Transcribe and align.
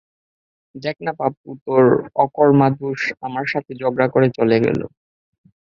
দেখনা 0.75 1.11
পাপ্পু, 1.19 1.49
তোর 1.65 1.83
অকর্মা 2.15 2.67
দোস, 2.71 3.01
আমার 3.21 3.45
সাথে 3.47 3.71
ঝগড়া 3.81 4.07
করে 4.07 4.27
চলে 4.37 4.57
গেলো। 4.65 4.85